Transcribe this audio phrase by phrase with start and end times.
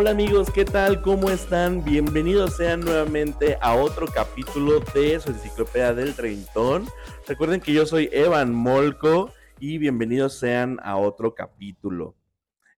[0.00, 1.02] Hola amigos, ¿qué tal?
[1.02, 1.82] ¿Cómo están?
[1.82, 6.86] Bienvenidos sean nuevamente a otro capítulo de su enciclopedia del treintón.
[7.26, 12.14] Recuerden que yo soy Evan Molco y bienvenidos sean a otro capítulo.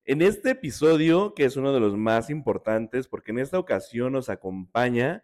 [0.07, 4.31] En este episodio, que es uno de los más importantes, porque en esta ocasión nos
[4.31, 5.23] acompaña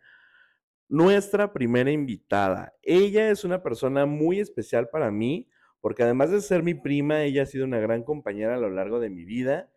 [0.90, 2.74] nuestra primera invitada.
[2.82, 5.48] Ella es una persona muy especial para mí,
[5.80, 9.00] porque además de ser mi prima, ella ha sido una gran compañera a lo largo
[9.00, 9.70] de mi vida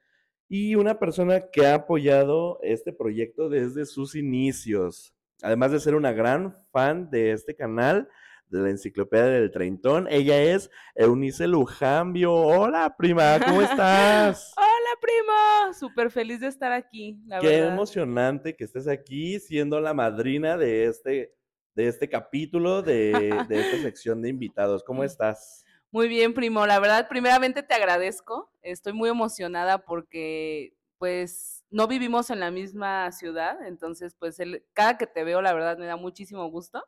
[0.50, 5.14] y una persona que ha apoyado este proyecto desde sus inicios.
[5.44, 8.10] Además de ser una gran fan de este canal,
[8.48, 12.34] de la Enciclopedia del Treintón, ella es Eunice Lujambio.
[12.34, 14.52] Hola, prima, ¿cómo estás?
[14.58, 15.74] Hola, primo.
[15.76, 20.86] Súper feliz de estar aquí, la Qué emocionante que estés aquí siendo la madrina de
[20.86, 21.36] este,
[21.76, 24.84] de este capítulo, de, de esta sección de invitados.
[24.84, 25.64] ¿Cómo estás?
[25.92, 26.66] Muy bien, primo.
[26.66, 28.52] La verdad, primeramente te agradezco.
[28.62, 33.58] Estoy muy emocionada porque, pues, no vivimos en la misma ciudad.
[33.66, 36.84] Entonces, pues, el, cada que te veo, la verdad, me da muchísimo gusto.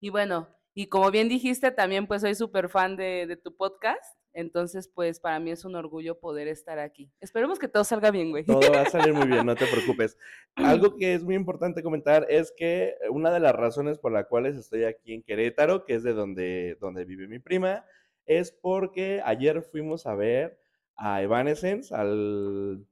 [0.00, 4.18] Y bueno, y como bien dijiste, también, pues, soy súper fan de, de tu podcast.
[4.38, 7.10] Entonces, pues para mí es un orgullo poder estar aquí.
[7.20, 8.44] Esperemos que todo salga bien, güey.
[8.44, 10.16] Todo va a salir muy bien, no te preocupes.
[10.54, 14.56] Algo que es muy importante comentar es que una de las razones por las cuales
[14.56, 17.84] estoy aquí en Querétaro, que es de donde, donde vive mi prima,
[18.28, 20.60] es porque ayer fuimos a ver
[20.96, 22.86] a Evanescence, al,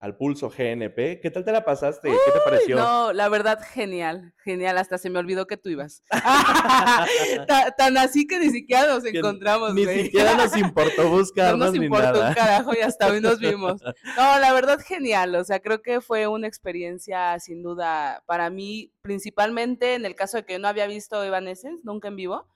[0.00, 1.20] al Pulso GNP.
[1.20, 2.10] ¿Qué tal te la pasaste?
[2.10, 2.76] ¿Qué te pareció?
[2.76, 4.76] No, la verdad, genial, genial.
[4.76, 6.02] Hasta se me olvidó que tú ibas.
[7.78, 12.20] tan, así que ni siquiera nos encontramos, Ni siquiera nos importó buscarnos No nos importó
[12.20, 13.80] un carajo y hasta hoy nos vimos.
[14.16, 15.34] No, la verdad, genial.
[15.36, 20.36] O sea, creo que fue una experiencia, sin duda, para mí, principalmente en el caso
[20.36, 22.46] de que yo no había visto Evanescence, nunca en vivo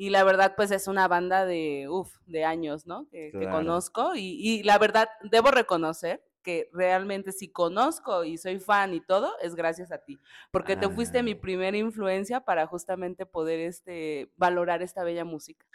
[0.00, 3.06] y la verdad, pues es una banda de, uff, de años, ¿no?
[3.10, 4.14] Que, conozco.
[4.16, 9.30] Y, y, la verdad, debo reconocer que realmente si conozco y soy fan y todo,
[9.42, 10.18] es gracias a ti.
[10.50, 11.40] Porque te fuiste mi ah.
[11.42, 15.66] primera influencia para justamente poder este, valorar esta bella música.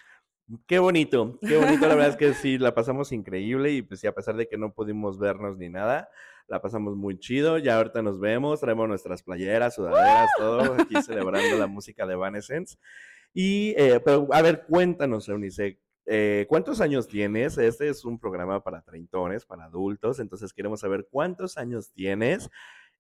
[0.65, 4.07] Qué bonito, qué bonito, la verdad es que sí, la pasamos increíble y pues sí,
[4.07, 6.09] a pesar de que no pudimos vernos ni nada,
[6.47, 11.57] la pasamos muy chido, ya ahorita nos vemos, traemos nuestras playeras, sudaderas, todo, aquí celebrando
[11.57, 12.77] la música de Evanescence.
[13.37, 17.57] Y, eh, pero, a ver, cuéntanos, Eunice, eh, ¿cuántos años tienes?
[17.57, 22.49] Este es un programa para treintones, para adultos, entonces queremos saber cuántos años tienes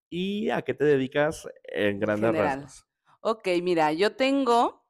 [0.09, 2.85] y a qué te dedicas en grandes rasgos.
[3.21, 4.85] Ok, mira, yo tengo,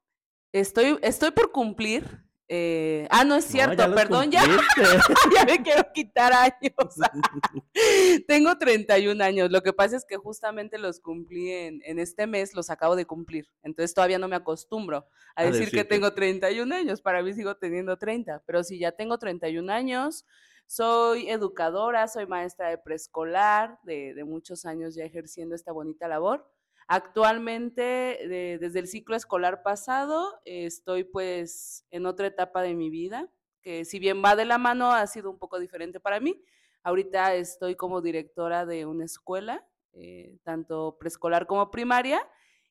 [0.51, 4.43] estoy, estoy por cumplir eh, ah, no es cierto, perdón, ya,
[5.35, 6.55] ya me quiero quitar años.
[8.27, 12.53] Tengo 31 años, lo que pasa es que justamente los cumplí en, en, este mes,
[12.53, 17.01] los acabo de cumplir, entonces todavía no me acostumbro a, decir, que tengo 31 años,
[17.01, 20.25] para mí sigo teniendo 30, pero si ya tengo 31 años,
[20.67, 26.47] soy educadora, soy maestra de preescolar, de, de muchos años ya ejerciendo esta bonita labor.
[26.87, 28.19] Actualmente,
[28.59, 33.27] desde el ciclo escolar pasado, estoy pues en otra etapa de mi vida,
[33.61, 36.43] que si bien va de la mano, ha sido un poco diferente para mí.
[36.83, 42.21] Ahorita estoy como directora de una escuela, eh, tanto preescolar como primaria,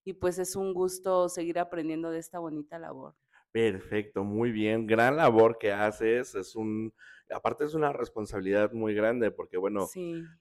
[0.04, 3.16] y pues es un gusto seguir aprendiendo de esta bonita labor.
[3.54, 6.92] Perfecto, muy bien, gran labor que haces, es un,
[7.30, 9.86] aparte es una responsabilidad muy grande porque, bueno,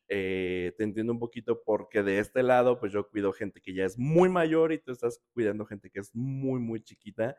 [0.08, 3.86] eh, te entiendo un poquito porque de este lado, pues yo cuido gente que ya
[3.86, 7.36] es muy mayor y tú estás cuidando gente que es muy, muy chiquita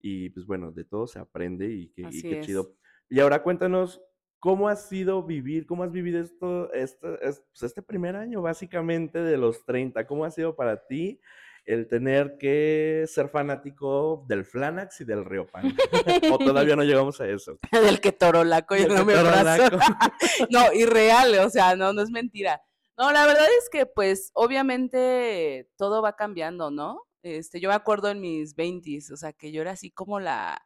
[0.00, 2.76] y pues bueno, de todo se aprende y qué, chido.
[3.08, 4.00] Y ahora cuéntanos,
[4.38, 9.38] ¿cómo ha sido vivir, cómo has vivido esto, este, pues, este primer año básicamente de
[9.38, 10.06] los 30?
[10.06, 11.20] ¿Cómo ha sido para ti?
[11.66, 15.76] El tener que ser fanático del Flanax y del Pan.
[16.32, 17.58] o todavía no llegamos a eso.
[17.72, 19.14] del que torolaco y no me
[20.50, 22.62] No, irreal, o sea, no, no es mentira.
[22.96, 27.02] No, la verdad es que pues obviamente todo va cambiando, ¿no?
[27.22, 30.62] Este, yo me acuerdo en mis 20 o sea, que yo era así como la,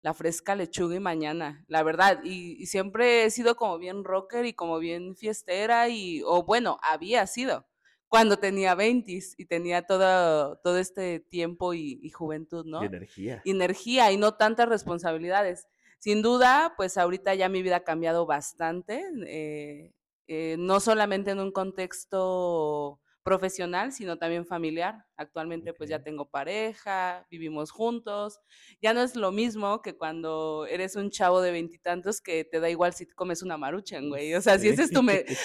[0.00, 4.46] la fresca lechuga y mañana, la verdad, y, y, siempre he sido como bien rocker
[4.46, 7.66] y como bien fiestera y, o bueno, había sido,
[8.08, 12.82] cuando tenía 20 y tenía todo, todo este tiempo y, juventud, ¿no?
[12.82, 13.42] Y energía.
[13.44, 15.68] energía y no tantas responsabilidades.
[15.98, 19.92] Sin duda, pues ahorita ya mi vida ha cambiado bastante, eh,
[20.26, 25.04] eh, no solamente en un contexto profesional, sino también familiar.
[25.14, 28.40] Actualmente pues ya tengo pareja, vivimos juntos.
[28.80, 32.70] Ya no es lo mismo que cuando eres un chavo de veintitantos que te da
[32.70, 34.32] igual si comes una maruchan, güey.
[34.34, 35.02] O sea, si ese es tu,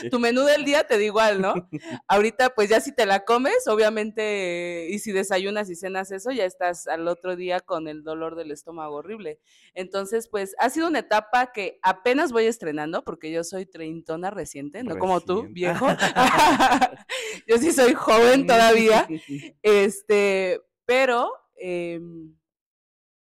[0.10, 1.54] tu menú del día, te da igual, ¿no?
[2.08, 6.46] Ahorita pues ya si te la comes, obviamente, y si desayunas y cenas eso, ya
[6.46, 9.40] estás al otro día con el dolor del estómago horrible.
[9.74, 14.84] Entonces pues ha sido una etapa que apenas voy estrenando porque yo soy treintona reciente,
[14.84, 15.88] no como tú, viejo.
[17.48, 19.08] yo sí soy joven todavía.
[19.62, 22.36] Este, pero em,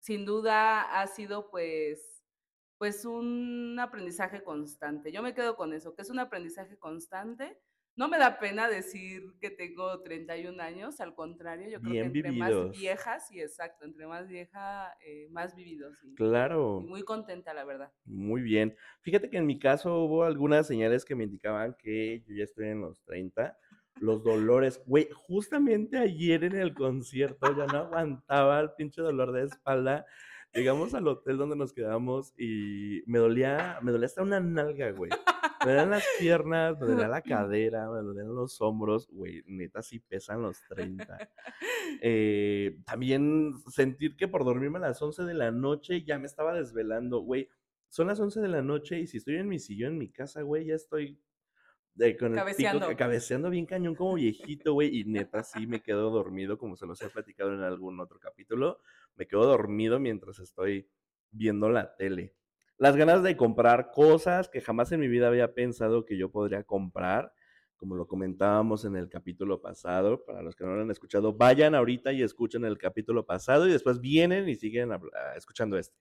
[0.01, 2.25] sin duda ha sido pues,
[2.79, 5.13] pues un aprendizaje constante.
[5.13, 7.61] Yo me quedo con eso, que es un aprendizaje constante.
[7.97, 12.31] No me da pena decir que tengo 31 años, al contrario, yo creo que entre
[12.31, 15.99] más viejas, y exacto, entre más vieja, eh, más vividos.
[16.15, 16.81] claro.
[16.81, 17.93] muy contenta, la verdad.
[18.05, 18.77] Muy bien.
[19.01, 22.69] Fíjate que en mi caso hubo algunas señales que me indicaban que yo ya estoy
[22.69, 23.59] en los 30
[24.01, 24.83] los dolores.
[24.87, 30.07] Güey, justamente ayer en el concierto ya no aguantaba el pinche dolor de espalda.
[30.55, 35.11] Llegamos al hotel donde nos quedamos y me dolía, me dolía hasta una nalga, güey.
[35.65, 39.99] Me dolían las piernas, me dolía la cadera, me dolían los hombros, güey, neta sí
[39.99, 41.31] pesan los 30.
[42.01, 46.55] Eh, también sentir que por dormirme a las 11 de la noche ya me estaba
[46.55, 47.49] desvelando, güey.
[47.89, 50.43] Son las 11 de la noche y si estoy en mi sillón en mi casa,
[50.43, 51.19] güey, ya estoy
[52.19, 52.97] con el cabeceando.
[52.97, 57.01] cabeceando bien cañón como viejito, güey, y neta sí me quedo dormido, como se los
[57.03, 58.81] he platicado en algún otro capítulo,
[59.17, 60.89] me quedo dormido mientras estoy
[61.31, 62.35] viendo la tele.
[62.77, 66.63] Las ganas de comprar cosas que jamás en mi vida había pensado que yo podría
[66.63, 67.33] comprar,
[67.77, 71.75] como lo comentábamos en el capítulo pasado, para los que no lo han escuchado, vayan
[71.75, 74.91] ahorita y escuchen el capítulo pasado y después vienen y siguen
[75.37, 75.97] escuchando este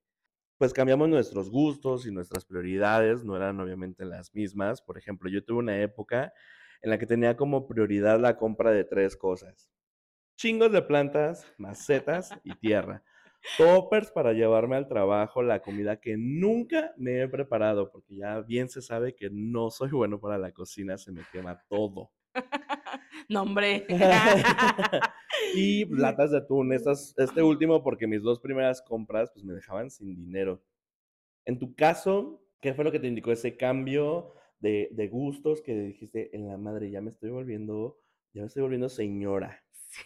[0.57, 4.81] pues cambiamos nuestros gustos y nuestras prioridades, no eran obviamente las mismas.
[4.81, 6.33] Por ejemplo, yo tuve una época
[6.81, 9.69] en la que tenía como prioridad la compra de tres cosas.
[10.35, 13.03] Chingos de plantas, macetas y tierra.
[13.57, 18.67] Toppers para llevarme al trabajo, la comida que nunca me he preparado, porque ya bien
[18.69, 22.11] se sabe que no soy bueno para la cocina, se me quema todo.
[23.29, 23.85] No, hombre.
[25.55, 26.71] y latas de atún.
[26.73, 30.63] este último porque mis dos primeras compras pues me dejaban sin dinero.
[31.45, 35.73] En tu caso, ¿qué fue lo que te indicó ese cambio de, de gustos que
[35.73, 36.89] dijiste en la madre?
[36.89, 37.99] Ya me estoy volviendo,
[38.33, 39.63] ya me estoy volviendo señora.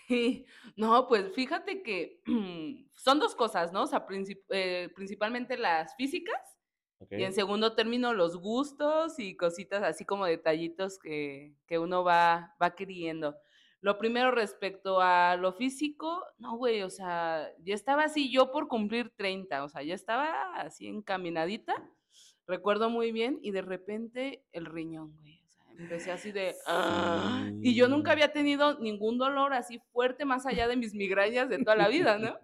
[0.07, 0.45] Sí,
[0.75, 2.21] no, pues fíjate que
[2.93, 3.83] son dos cosas, ¿no?
[3.83, 4.05] O sea,
[4.49, 6.39] eh, principalmente las físicas
[7.09, 12.55] y en segundo término, los gustos y cositas así como detallitos que, que uno va,
[12.61, 13.35] va queriendo.
[13.81, 18.67] Lo primero respecto a lo físico, no, güey, o sea, ya estaba así yo por
[18.67, 21.73] cumplir 30, o sea, ya estaba así encaminadita,
[22.45, 26.53] recuerdo muy bien, y de repente el riñón, güey, o sea, empecé así de...
[26.67, 27.49] ¡ah!
[27.63, 31.57] Y yo nunca había tenido ningún dolor así fuerte más allá de mis migrañas de
[31.57, 32.37] toda la vida, ¿no?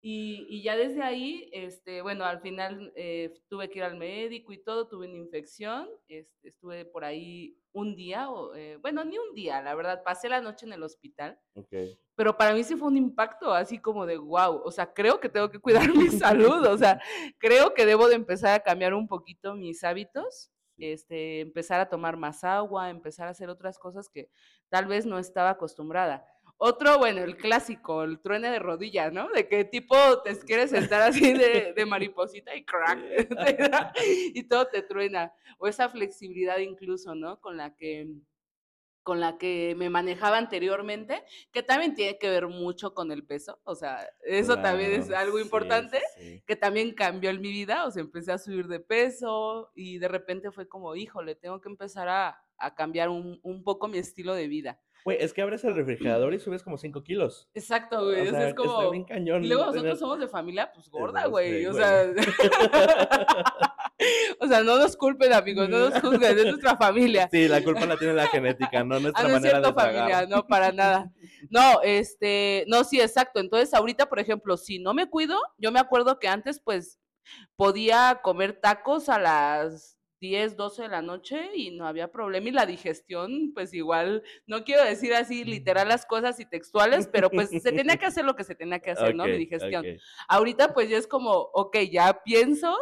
[0.00, 4.62] Y, ya desde ahí, este, bueno, al final eh, tuve que ir al médico y
[4.62, 9.34] todo, tuve una infección, este, estuve por ahí un día, o, eh, bueno, ni un
[9.34, 11.38] día, la verdad, pasé la noche en el hospital.
[11.54, 11.98] Okay.
[12.14, 15.28] Pero para mí sí fue un impacto así como de, wow, o sea, creo que
[15.28, 15.58] tengo que
[15.88, 17.00] cuidar mi salud, o sea,
[17.38, 22.16] creo que debo de empezar a cambiar un poquito mis hábitos, este, empezar a tomar
[22.16, 24.30] más agua, empezar a hacer otras cosas que
[24.68, 26.24] tal vez no estaba acostumbrada.
[26.60, 29.28] Otro, bueno, el clásico, el truene de rodilla, ¿no?
[29.28, 32.98] De que tipo te quieres sentar así de, de mariposita y crack,
[34.34, 35.32] y todo te truena.
[35.58, 37.40] O esa flexibilidad incluso, ¿no?
[37.40, 38.08] Con la que
[39.08, 43.58] con la que me manejaba anteriormente, que también tiene que ver mucho con el peso,
[43.64, 46.02] o sea, eso también es algo importante,
[46.46, 50.08] que también cambió en mi vida, o sea, empecé a subir de peso y de
[50.08, 54.34] repente fue como, híjole, tengo que empezar a, a cambiar un, un, poco mi estilo
[54.34, 54.78] de vida.
[55.04, 57.48] Güey, es que abres el refrigerador y subes como 5 kilos.
[57.54, 58.28] Exacto, güey.
[58.28, 58.90] O sea, es como.
[58.90, 59.44] Bien cañón.
[59.44, 61.66] Y luego nosotros somos de familia, pues gorda, güey.
[61.66, 62.04] O sea.
[64.40, 67.28] o sea, no nos culpen, amigos, no nos juzguen, es nuestra familia.
[67.30, 70.26] Sí, la culpa la tiene la genética, no nuestra ah, no manera es cierto, familia,
[70.26, 71.10] no, para nada.
[71.50, 73.40] No, este, no, sí, exacto.
[73.40, 76.98] Entonces, ahorita, por ejemplo, si no me cuido, yo me acuerdo que antes, pues,
[77.56, 82.52] podía comer tacos a las 10, 12 de la noche y no había problema y
[82.52, 87.50] la digestión, pues igual, no quiero decir así literal las cosas y textuales, pero pues
[87.50, 89.24] se tenía que hacer lo que se tenía que hacer, ¿no?
[89.24, 89.84] Mi digestión.
[90.28, 92.76] Ahorita pues ya es como, ok, ya pienso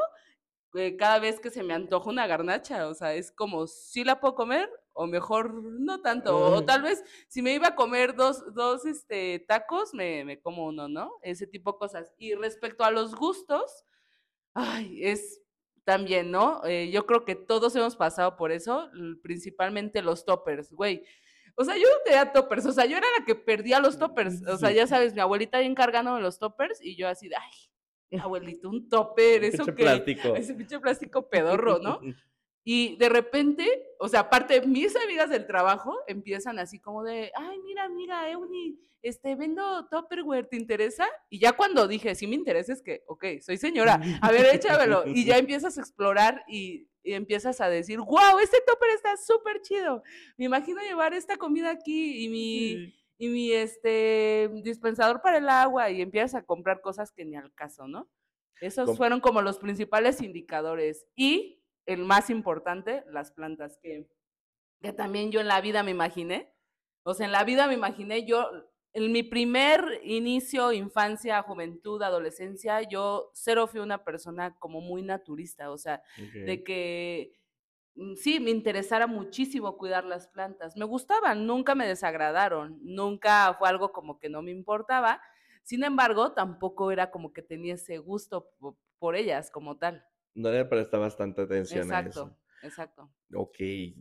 [0.74, 4.20] eh, cada vez que se me antoja una garnacha, o sea, es como, si la
[4.20, 8.54] puedo comer o mejor no tanto, o tal vez si me iba a comer dos,
[8.54, 11.12] dos este, tacos, me, me como uno, ¿no?
[11.22, 12.12] Ese tipo de cosas.
[12.18, 13.84] Y respecto a los gustos,
[14.54, 15.42] ay, es
[15.86, 16.62] también, ¿no?
[16.64, 18.90] Eh, yo creo que todos hemos pasado por eso,
[19.22, 21.04] principalmente los toppers, güey.
[21.54, 24.42] O sea, yo no tenía toppers, o sea, yo era la que perdía los toppers.
[24.48, 27.52] O sea, ya sabes, mi abuelita ahí encargándome los toppers y yo así de, ay,
[28.20, 29.72] abuelito, un topper, eso que...
[29.72, 30.34] plástico.
[30.34, 32.00] Ese pinche plástico pedorro, ¿no?
[32.68, 33.64] Y de repente,
[34.00, 38.76] o sea, aparte, mis amigas del trabajo empiezan así como de, ay, mira, amiga, Euni,
[39.02, 41.06] este, vendo Tupperware, ¿te interesa?
[41.30, 45.04] Y ya cuando dije, sí me interesa, es que, ok, soy señora, a ver, échamelo.
[45.06, 50.02] Y ya empiezas a explorar y, empiezas a decir, wow, este topper está súper chido.
[50.36, 55.88] Me imagino llevar esta comida aquí y mi, y mi, este, dispensador para el agua
[55.92, 58.08] y empiezas a comprar cosas que ni al caso, ¿no?
[58.60, 61.06] Esos fueron como los principales indicadores.
[61.14, 61.55] Y
[61.86, 64.08] el más importante, las plantas, que,
[64.82, 66.52] que también yo en la vida me imaginé.
[67.04, 68.50] O sea, en la vida me imaginé yo,
[68.92, 75.70] en mi primer inicio, infancia, juventud, adolescencia, yo cero fui una persona como muy naturista,
[75.70, 77.38] o sea, de que
[77.94, 80.76] mm, sí, me interesara muchísimo cuidar las plantas.
[80.76, 85.20] Me gustaban, nunca me desagradaron, nunca fue algo como que no me importaba.
[85.62, 88.50] Sin embargo, tampoco era como que tenía ese gusto
[88.98, 90.04] por ellas como tal.
[90.36, 92.38] No le presta bastante atención a eso.
[92.62, 93.10] Exacto.
[93.34, 93.56] Ok,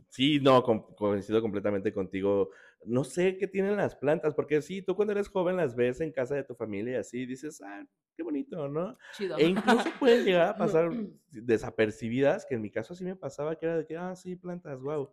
[0.10, 2.52] sí, no, coincido completamente contigo.
[2.86, 6.12] No sé qué tienen las plantas, porque sí, tú cuando eres joven las ves en
[6.12, 7.84] casa de tu familia y así dices, ah,
[8.16, 8.96] qué bonito, ¿no?
[9.14, 9.38] Chido.
[9.38, 10.92] E incluso pueden llegar a pasar
[11.32, 14.80] desapercibidas, que en mi caso sí me pasaba, que era de que, ah, sí, plantas,
[14.80, 15.12] wow.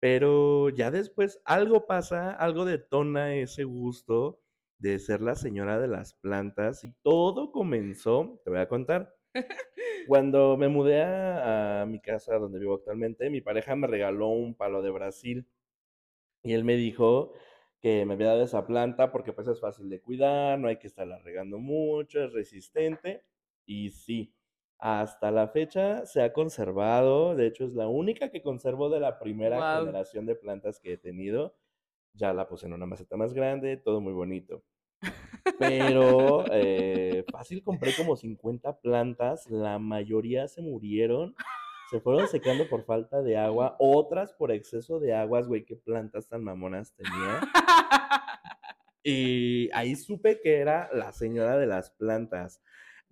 [0.00, 4.42] Pero ya después algo pasa, algo detona ese gusto
[4.78, 9.14] de ser la señora de las plantas y todo comenzó, te voy a contar.
[10.06, 14.82] Cuando me mudé a, mi casa donde vivo actualmente, mi pareja me regaló un palo
[14.82, 15.46] de Brasil
[16.42, 17.32] y él me dijo
[17.80, 20.86] que me había dado esa planta porque pues es fácil de cuidar, no hay que
[20.86, 23.24] estarla regando mucho, es resistente
[23.66, 24.34] y sí,
[24.78, 29.18] hasta la fecha se ha conservado, de hecho es la única que conservo de la
[29.18, 31.56] primera generación de plantas que he tenido.
[32.12, 34.62] Ya la puse en una maceta más grande, todo muy bonito.
[35.58, 41.34] Pero eh, fácil compré como 50 plantas, la mayoría se murieron,
[41.90, 46.28] se fueron secando por falta de agua, otras por exceso de aguas, güey, qué plantas
[46.28, 47.40] tan mamonas tenía.
[49.06, 52.62] Y ahí supe que era la señora de las plantas.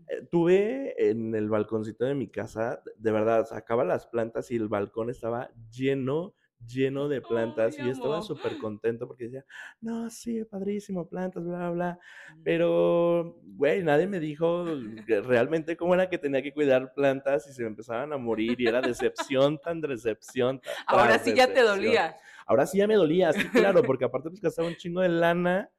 [0.09, 4.69] Eh, tuve en el balconcito de mi casa, de verdad, sacaba las plantas y el
[4.69, 6.35] balcón estaba lleno
[6.67, 9.45] lleno de plantas y estaba súper contento porque decía,
[9.81, 11.99] no, sí, padrísimo, plantas, bla, bla.
[12.37, 12.43] Mm.
[12.43, 14.65] Pero, güey, nadie me dijo
[15.07, 18.67] realmente cómo era que tenía que cuidar plantas y se me empezaban a morir y
[18.67, 20.61] era decepción tan decepción.
[20.87, 22.17] Ahora sí ya te dolía.
[22.47, 25.71] Ahora sí ya me dolía, sí, claro, porque aparte pues gastaba un chingo de lana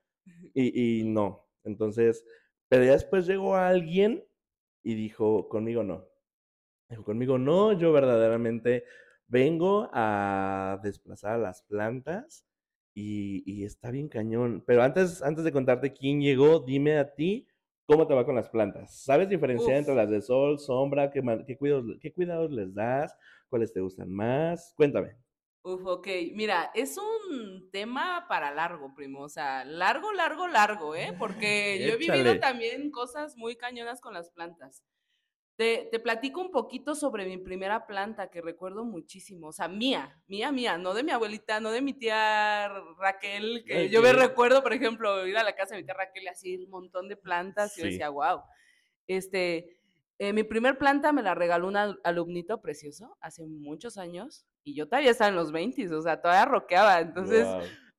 [0.53, 1.47] y, y no.
[1.63, 2.25] Entonces,
[2.67, 4.25] pero ya después llegó alguien
[4.83, 6.07] y dijo, conmigo no.
[6.89, 8.83] Dijo, conmigo no, yo verdaderamente
[9.27, 12.45] vengo a desplazar a las plantas
[12.95, 14.63] y, está bien cañón.
[14.65, 17.47] Pero antes, antes de contarte quién llegó, dime a ti
[17.85, 19.03] cómo te va con las plantas.
[19.03, 21.11] ¿Sabes diferenciar entre las de sol, sombra?
[21.11, 23.15] ¿Qué, qué, cuidados, ¿Qué cuidados les das?
[23.49, 24.73] ¿Cuáles te gustan más?
[24.75, 25.17] Cuéntame.
[25.63, 26.07] Uf, ok.
[26.33, 29.21] Mira, es un tema para largo, primo.
[29.21, 31.13] O sea, largo, largo, largo, ¿eh?
[31.19, 34.83] Porque yo he vivido también cosas muy cañonas con las plantas.
[35.55, 40.51] Te, platico un poquito sobre mi primera planta que recuerdo muchísimo, o sea, mía, mía,
[40.51, 44.73] mía, no de mi abuelita, no de mi tía Raquel, que yo me recuerdo, por
[44.73, 47.77] ejemplo, ir a la casa de mi tía Raquel y así un montón de plantas
[47.77, 48.41] y yo decía, wow.
[49.05, 49.77] Este,
[50.17, 54.87] eh, mi primer planta me la regaló un alumnito precioso hace muchos años y yo
[54.87, 57.45] todavía estaba en los 20, o sea, todavía roqueaba, entonces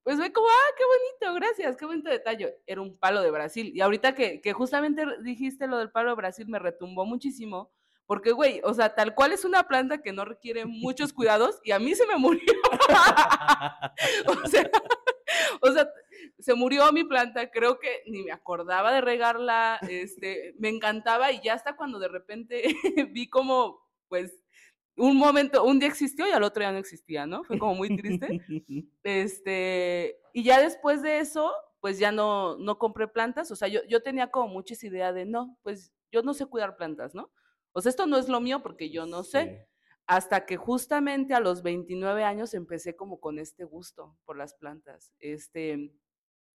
[0.05, 2.59] pues ve como, ah, qué bonito, gracias, qué bonito detalle.
[2.67, 3.71] Era un palo de Brasil.
[3.73, 7.71] Y ahorita que, justamente dijiste lo del palo de Brasil, me retumbó muchísimo.
[8.05, 11.71] Porque, güey, o sea, tal cual es una planta que no requiere muchos cuidados y
[11.71, 12.43] a mí se me murió.
[14.27, 14.69] o, sea,
[15.61, 15.89] o sea,
[16.37, 21.41] se murió mi planta, creo que ni me acordaba de regarla, este, me encantaba y
[21.41, 22.63] ya hasta cuando de repente
[23.09, 24.39] vi como, pues,
[24.97, 27.43] un momento, un día existió y al otro ya no existía, ¿no?
[27.43, 28.27] Fue como muy triste.
[29.03, 33.81] este, y ya después de eso, pues ya no, no compré plantas, o sea, yo,
[33.87, 37.31] yo tenía como muchas ideas de, no, pues yo no sé cuidar plantas, ¿no?
[37.73, 39.67] O sea, esto no es lo mío porque yo no sé.
[40.07, 45.11] Hasta que justamente a los 29 años empecé como con este gusto por las plantas.
[45.19, 45.91] Este,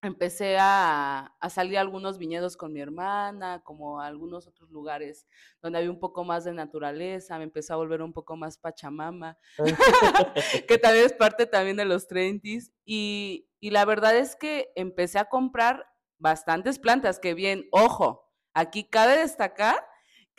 [0.02, 5.28] empecé a, salir a algunos viñedos con mi hermana, como a algunos otros lugares
[5.62, 9.38] donde había un poco más de naturaleza, me empecé a volver un poco más pachamama,
[10.68, 12.48] que también es parte también de los 30
[12.86, 15.86] y, y la verdad es que empecé a comprar
[16.18, 19.89] bastantes plantas, que bien, ojo, aquí cabe destacar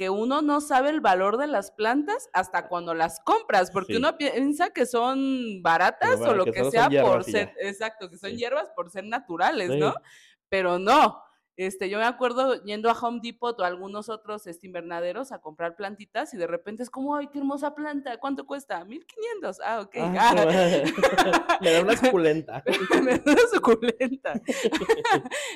[0.00, 4.16] que uno no sabe el valor de las plantas hasta cuando las compras, porque uno
[4.16, 8.88] piensa que son baratas o lo que, sea por ser, exacto, que son hierbas por
[8.88, 9.92] ser naturales, ¿no?
[10.48, 11.22] Pero no,
[11.66, 15.42] este, yo me acuerdo yendo a Home Depot o a algunos otros este, invernaderos a
[15.42, 18.82] comprar plantitas y de repente es como, ay, qué hermosa planta, ¿cuánto cuesta?
[18.82, 19.60] 1500.
[19.62, 19.96] Ah, ok.
[19.98, 20.34] Ah,
[21.60, 22.64] me da una suculenta.
[23.04, 24.40] me da una suculenta.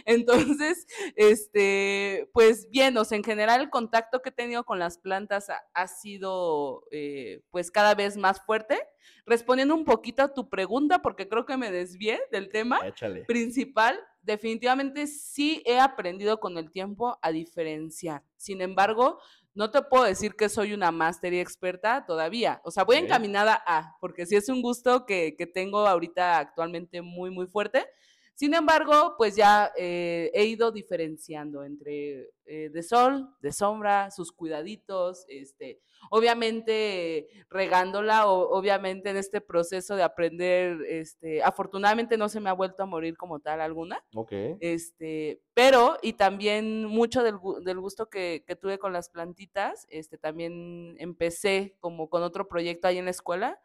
[0.04, 4.98] Entonces, este, pues bien, o sea, en general el contacto que he tenido con las
[4.98, 8.78] plantas ha, sido, eh, pues, cada vez más fuerte.
[9.24, 12.80] Respondiendo un poquito a tu pregunta, porque creo que me desvié del tema
[13.26, 18.22] principal, definitivamente sí he aprendido con el tiempo a diferenciar.
[18.36, 19.18] Sin embargo,
[19.54, 22.60] no te puedo decir que soy una máster y experta todavía.
[22.64, 27.02] O sea, voy encaminada a, porque sí es un gusto que, que tengo ahorita actualmente
[27.02, 27.86] muy, muy fuerte.
[28.34, 34.32] Sin embargo, pues ya eh, he ido diferenciando entre eh, de sol, de sombra, sus
[34.32, 42.40] cuidaditos, este, obviamente regándola, o, obviamente en este proceso de aprender, este, afortunadamente no se
[42.40, 44.04] me ha vuelto a morir como tal alguna.
[44.16, 44.32] Ok.
[44.58, 50.18] Este, pero, y también mucho del, del gusto que, que, tuve con las plantitas, este,
[50.18, 53.60] también empecé como con otro proyecto ahí en la escuela,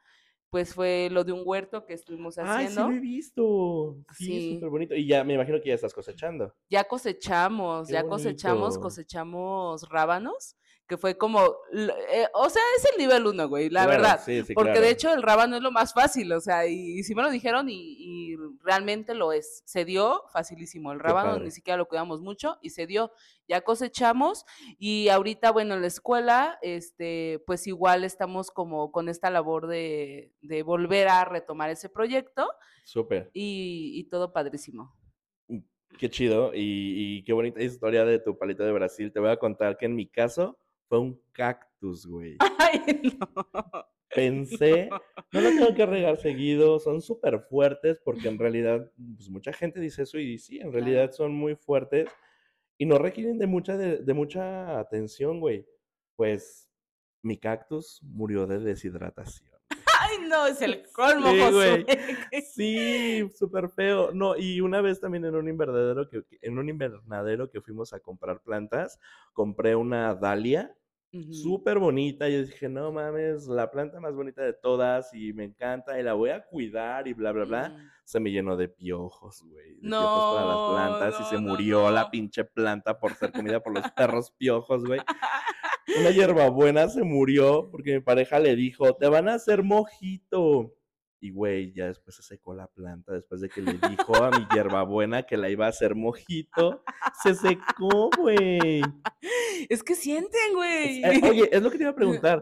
[0.50, 2.82] pues fue lo de un huerto que estuvimos haciendo.
[2.82, 3.98] Ah, sí lo he visto.
[4.14, 4.96] Sí, súper bonito.
[4.96, 6.56] Y ya me imagino que ya estás cosechando.
[6.70, 10.56] Ya cosechamos, ya cosechamos, cosechamos rábanos
[10.90, 11.40] que fue como,
[11.72, 14.20] eh, o sea, es el nivel uno, güey, la verdad.
[14.56, 17.30] porque de hecho el rábano es lo más fácil, o sea, y, si me lo
[17.30, 19.62] dijeron y, realmente lo es.
[19.66, 20.92] Se dio facilísimo.
[20.92, 23.12] El rábano ni siquiera lo cuidamos mucho y se dio.
[23.48, 24.46] Ya cosechamos
[24.80, 30.34] y ahorita, bueno, en la escuela, este, pues igual estamos como con esta labor de,
[30.42, 32.48] de volver a retomar ese proyecto.
[32.84, 33.30] Súper.
[33.34, 34.96] Y, y todo padrísimo.
[35.48, 35.60] Mm,
[36.00, 39.12] qué chido y, y qué bonita historia de tu palito de Brasil.
[39.12, 40.58] Te voy a contar que en mi caso
[40.90, 42.36] fue un cactus, güey.
[42.60, 43.88] Ay, no.
[44.14, 44.90] Pensé,
[45.32, 49.80] no lo tengo que regar seguido, son súper fuertes porque en realidad, pues mucha gente
[49.80, 52.10] dice eso y sí, en realidad son muy fuertes
[52.78, 55.68] y no requieren de mucha, de, mucha atención, güey.
[56.16, 56.72] Pues
[57.22, 59.52] mi cactus murió de deshidratación.
[60.02, 61.86] Ay, no, es el colmo, sí, Güey.
[62.54, 64.12] Sí, súper feo.
[64.14, 68.00] No, y una vez también en un invernadero que, en un invernadero que fuimos a
[68.00, 68.98] comprar plantas,
[69.34, 70.74] compré una dalia
[71.12, 72.30] Súper bonita.
[72.30, 76.14] Yo dije, no mames, la planta más bonita de todas y me encanta y la
[76.14, 77.92] voy a cuidar y bla, bla, bla.
[78.04, 79.76] Se me llenó de piojos, güey.
[79.76, 83.60] De no, piojos para las plantas y se murió la pinche planta por ser comida
[83.60, 85.00] por los perros piojos, güey.
[86.00, 90.76] Una hierbabuena se murió porque mi pareja le dijo, te van a hacer mojito.
[91.22, 94.48] Y güey, ya después se secó la planta, después de que le dijo a mi
[94.54, 96.84] hierbabuena que la iba a hacer mojito,
[97.22, 98.82] se secó, güey.
[99.68, 101.04] Es que sienten, güey.
[101.04, 102.42] Eh, oye, es lo que te iba a preguntar.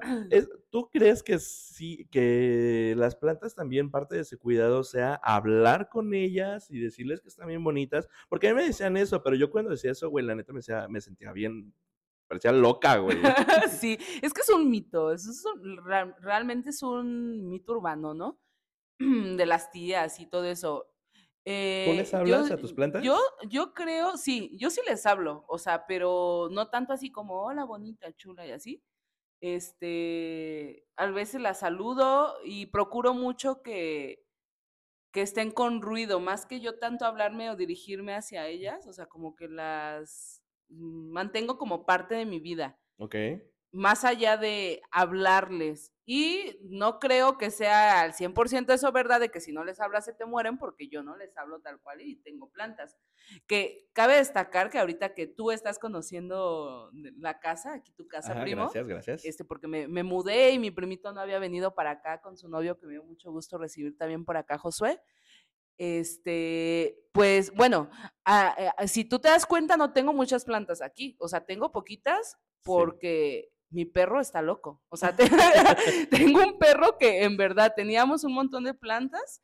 [0.69, 6.13] ¿Tú crees que sí, que las plantas también parte de ese cuidado sea hablar con
[6.13, 8.07] ellas y decirles que están bien bonitas?
[8.29, 10.61] Porque a mí me decían eso, pero yo cuando decía eso, güey, la neta me,
[10.89, 11.73] me sentía bien
[12.27, 13.17] parecía loca, güey.
[13.79, 15.43] sí, es que es un mito, eso es
[16.19, 18.37] realmente es un mito urbano, ¿no?
[19.37, 20.87] de las tías y todo eso.
[21.43, 23.03] ¿Tú les eh, hablas a tus plantas?
[23.03, 27.41] Yo, yo creo, sí, yo sí les hablo, o sea, pero no tanto así como,
[27.41, 28.83] hola, bonita, chula y así.
[29.39, 34.25] Este, a veces las saludo y procuro mucho que,
[35.13, 39.05] que estén con ruido, más que yo tanto hablarme o dirigirme hacia ellas, o sea,
[39.05, 42.77] como que las mm, mantengo como parte de mi vida.
[42.97, 43.15] Ok
[43.71, 45.93] más allá de hablarles.
[46.05, 50.05] Y no creo que sea al 100% eso verdad de que si no les hablas
[50.05, 52.97] se te mueren, porque yo no les hablo tal cual y tengo plantas.
[53.45, 58.63] Que cabe destacar que ahorita que tú estás conociendo la casa, aquí tu casa, primo.
[58.63, 59.25] Gracias, gracias.
[59.25, 62.47] Este, porque me, me, mudé y mi primito no había venido para acá con su
[62.47, 65.01] novio, que me dio mucho gusto recibir también por acá, Josué.
[65.77, 67.89] Este, pues bueno,
[68.87, 71.15] si tú te das cuenta, no tengo muchas plantas aquí.
[71.19, 74.81] O sea, tengo poquitas porque mi perro está loco.
[74.89, 75.15] O sea,
[76.09, 79.41] tengo un perro que en verdad teníamos un montón de plantas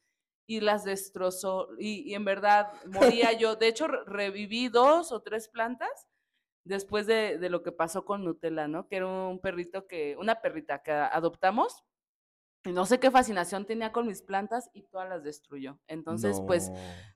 [0.47, 1.69] y las destrozó.
[1.77, 3.55] Y, en verdad moría yo.
[3.55, 6.07] De hecho, reviví dos o tres plantas
[6.65, 8.87] después de, de, lo que pasó con Nutella, ¿no?
[8.87, 11.83] Que era un perrito que, una perrita que adoptamos.
[12.65, 15.81] Y no sé qué fascinación tenía con mis plantas y todas las destruyó.
[15.87, 16.71] Entonces, pues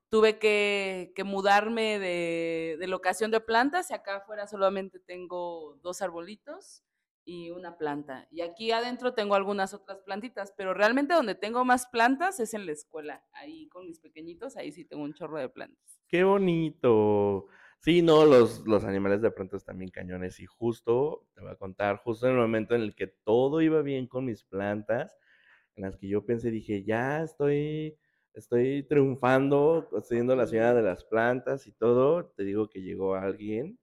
[0.09, 6.01] tuve que, que mudarme de, de, locación de plantas y acá afuera solamente tengo dos
[6.01, 6.83] arbolitos
[7.27, 8.25] y una planta.
[8.31, 12.65] Y aquí adentro tengo algunas otras plantitas, pero realmente donde tengo más plantas es en
[12.65, 13.25] la escuela.
[13.33, 16.01] Ahí con mis pequeñitos, ahí sí tengo un chorro de plantas.
[16.07, 17.47] Qué bonito.
[17.79, 21.57] Sí, no, los, los animales de pronto están bien cañones y justo, te voy a
[21.57, 25.17] contar, justo en el momento en el que todo iba bien con mis plantas,
[25.75, 27.97] en las que yo pensé, dije, ya estoy,
[28.33, 33.77] estoy triunfando, siendo la señora de las plantas y todo, te digo que llegó alguien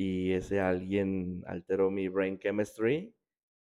[0.00, 3.12] y ese alguien alteró mi brain chemistry,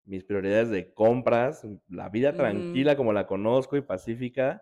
[0.06, 4.62] mis prioridades de compras, la vida tranquila como la conozco y pacífica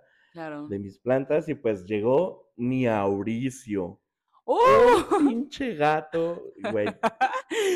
[0.70, 4.00] de mis plantas y pues llegó mi Auricio.
[4.46, 5.06] ¡Oh!
[5.20, 6.88] Un pinche gato, güey.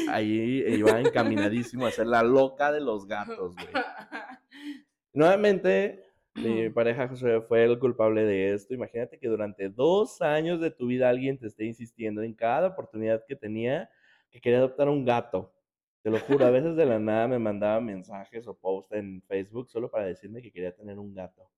[0.08, 3.68] Ahí iba encaminadísimo a ser la loca de los gatos, güey.
[5.14, 6.06] Nuevamente,
[6.40, 8.74] mi pareja José fue el culpable de esto.
[8.74, 13.24] Imagínate que durante dos años de tu vida alguien te esté insistiendo en cada oportunidad
[13.28, 13.90] que tenía
[14.30, 15.54] que quería adoptar un gato.
[16.02, 19.70] Te lo juro, a veces de la nada me mandaba mensajes o posts en Facebook
[19.70, 21.50] solo para decirme que quería tener un gato.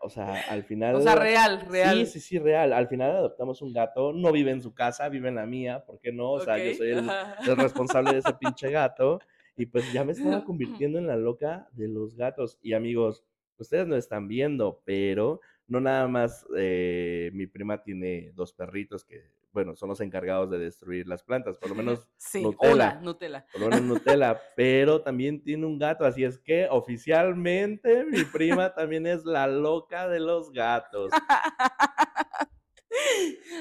[0.00, 0.96] O sea, al final.
[0.96, 2.06] O sea, real, real.
[2.06, 2.72] Sí, sí, sí, real.
[2.74, 5.98] Al final adoptamos un gato, no vive en su casa, vive en la mía, ¿por
[5.98, 6.32] qué no?
[6.32, 9.18] O sea, yo soy el, responsable de ese pinche gato.
[9.56, 12.58] Y pues ya me estaba convirtiendo en la loca de los gatos.
[12.62, 13.24] Y amigos,
[13.62, 19.32] ustedes no están viendo, pero no nada más eh, mi prima tiene dos perritos que
[19.54, 23.00] bueno, son los encargados de destruir las plantas, por lo menos sí, Nutella.
[23.00, 23.46] Nutella.
[23.52, 28.74] Por lo menos Nutella, pero también tiene un gato, así es que oficialmente mi prima
[28.74, 31.10] también es la loca de los gatos.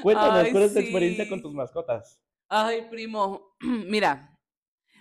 [0.02, 2.20] Cuéntanos, ¿cuál es tu experiencia con tus mascotas?
[2.50, 4.38] Ay, primo, mira,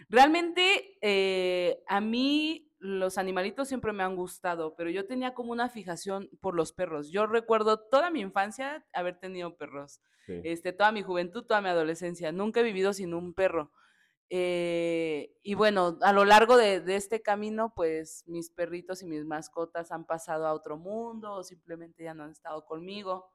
[0.08, 5.68] realmente eh, a mí los animalitos siempre me han gustado, pero yo tenía como una
[5.68, 7.10] fijación por los perros.
[7.12, 12.32] Yo recuerdo toda mi infancia haber tenido perros, este, toda mi juventud, toda mi adolescencia.
[12.32, 13.70] Nunca he vivido sin un perro.
[14.30, 19.24] Eh, y bueno, a lo largo de, de, este camino, pues mis perritos y mis
[19.24, 23.30] mascotas han pasado a otro mundo o simplemente ya no han estado conmigo.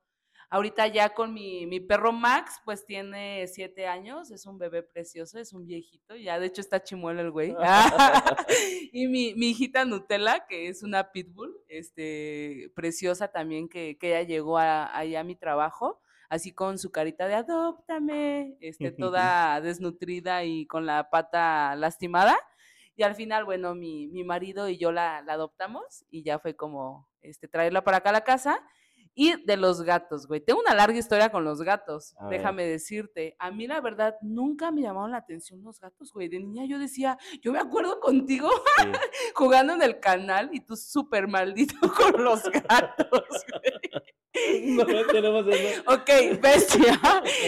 [0.49, 5.37] Ahorita ya con mi, mi, perro Max, pues tiene siete años, es un bebé precioso,
[5.39, 7.53] es un viejito, ya de hecho está chimuelo el güey.
[8.93, 14.21] y mi, mi, hijita Nutella, que es una pitbull, este, preciosa también, que, que ella
[14.21, 20.65] llegó ahí a mi trabajo, así con su carita de adóptame, este, toda desnutrida y
[20.65, 22.37] con la pata lastimada.
[22.95, 26.55] Y al final, bueno, mi, mi marido y yo la, la adoptamos y ya fue
[26.55, 28.63] como este, traerla para acá a la casa
[29.19, 30.39] y de los gatos, güey.
[30.39, 33.35] Tengo una larga historia con los gatos, déjame decirte.
[33.39, 36.29] A mí, la verdad, nunca me llamaron la atención los gatos, güey.
[36.29, 38.47] De niña yo decía, yo me acuerdo contigo
[39.33, 44.03] jugando en el canal y tú súper maldito con los gatos, güey.
[44.67, 45.81] No, tenemos eso.
[45.87, 47.01] Ok, bestia.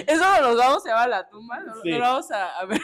[0.07, 1.59] Eso nos vamos a llevar a la tumba.
[1.59, 2.81] No, lo vamos a, a ver.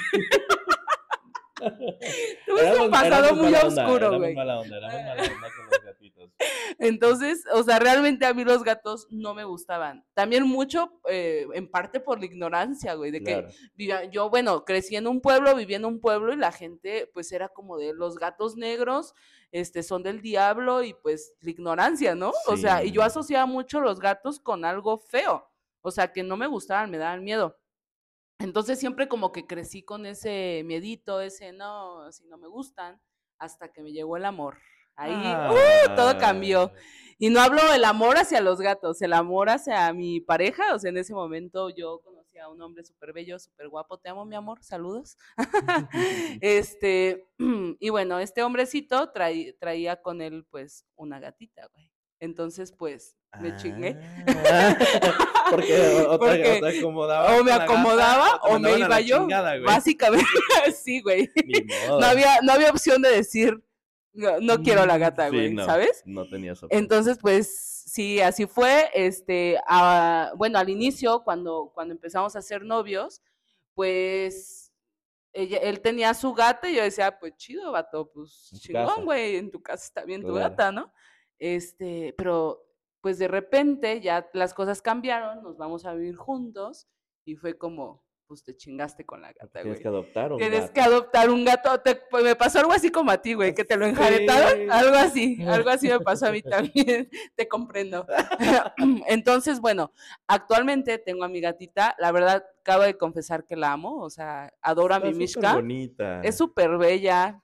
[2.45, 4.35] Tuve un pasado muy oscuro, güey.
[4.35, 5.29] Mala onda, mala onda los.
[6.79, 10.05] Entonces, o sea, realmente a mí los gatos no me gustaban.
[10.13, 14.95] También mucho, eh, en parte por la ignorancia, güey, de que vivía, yo, bueno, crecí
[14.95, 18.17] en un pueblo, viví en un pueblo y la gente, pues, era como de los
[18.17, 19.13] gatos negros,
[19.51, 22.33] este, son del diablo y pues la ignorancia, ¿no?
[22.47, 25.49] O sea, y yo asociaba mucho los gatos con algo feo.
[25.81, 27.57] O sea, que no me gustaban, me daban miedo.
[28.39, 33.01] Entonces siempre como que crecí con ese miedito, ese no, si no me gustan,
[33.37, 34.57] hasta que me llegó el amor.
[34.95, 35.95] Ahí ¡uh!
[35.95, 36.71] todo cambió.
[37.17, 40.75] Y no hablo del amor hacia los gatos, el amor hacia mi pareja.
[40.75, 43.97] O sea, en ese momento yo conocí a un hombre súper bello, súper guapo.
[43.97, 44.61] Te amo, mi amor.
[44.61, 45.17] Saludos.
[46.41, 47.25] este,
[47.79, 51.89] y bueno, este hombrecito traía con él pues una gatita, güey.
[52.19, 53.97] Entonces, pues, me chingué.
[54.49, 54.77] Ah,
[55.51, 57.37] porque, otra, acomodaba.
[57.37, 59.27] O me acomodaba o me iba yo.
[59.65, 60.25] Básicamente,
[60.83, 61.29] sí, güey.
[61.87, 63.61] No había, no había opción de decir,
[64.15, 66.03] no, quiero la gata, güey, ¿sabes?
[66.05, 66.69] No tenía opción.
[66.71, 68.89] Entonces, pues, sí, así fue.
[68.93, 69.59] Este,
[70.35, 73.21] bueno, al inicio, cuando, cuando empezamos a ser novios,
[73.73, 74.71] pues
[75.33, 79.61] él tenía su gata y yo decía, pues chido, vato, pues chingón, güey, en tu
[79.61, 80.93] casa está bien tu gata, ¿no?
[81.37, 82.65] Este, pero
[83.01, 86.87] pues de repente ya las cosas cambiaron, nos vamos a vivir juntos
[87.25, 89.63] y fue como, pues te chingaste con la gata, güey.
[89.63, 91.69] Tienes que adoptar un Tienes que adoptar un gato.
[92.09, 94.71] pues me pasó algo así como a ti, güey, que te lo enjaretaron.
[94.71, 97.09] Algo así, algo así me pasó a mí también.
[97.35, 98.05] te comprendo.
[99.07, 99.91] Entonces, bueno,
[100.27, 101.95] actualmente tengo a mi gatita.
[101.99, 104.01] La verdad, acabo de confesar que la amo.
[104.01, 105.49] O sea, adoro a mi Mishka.
[105.49, 106.21] Es bonita.
[106.21, 107.41] Es súper bella.